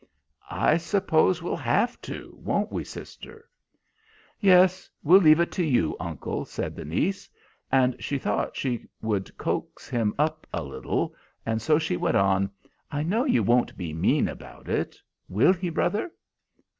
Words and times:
"I 0.49 0.77
suppose 0.77 1.43
we'll 1.43 1.55
have 1.57 2.01
to; 2.01 2.35
won't 2.43 2.71
we, 2.71 2.83
sister?" 2.83 3.47
"Yes, 4.39 4.89
we'll 5.03 5.19
leave 5.21 5.39
it 5.39 5.49
all 5.49 5.55
to 5.57 5.63
you, 5.63 5.95
uncle," 5.99 6.43
said 6.43 6.75
the 6.75 6.85
niece; 6.85 7.29
and 7.71 7.95
she 8.03 8.17
thought 8.17 8.55
she 8.57 8.87
would 9.03 9.37
coax 9.37 9.87
him 9.87 10.15
up 10.17 10.47
a 10.51 10.63
little, 10.63 11.13
and 11.45 11.61
so 11.61 11.77
she 11.77 11.97
went 11.97 12.17
on: 12.17 12.49
"I 12.91 13.03
know 13.03 13.25
you 13.25 13.43
won't 13.43 13.77
be 13.77 13.93
mean 13.93 14.27
about 14.27 14.67
it. 14.67 14.97
Will 15.29 15.53
he, 15.53 15.69
brother?" 15.69 16.11